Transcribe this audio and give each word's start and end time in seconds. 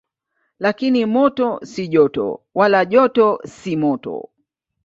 Lakini 0.59 1.05
moto 1.05 1.59
si 1.71 1.87
joto, 1.87 2.25
wala 2.53 2.81
joto 2.95 3.27
si 3.55 3.71
moto. 3.83 4.15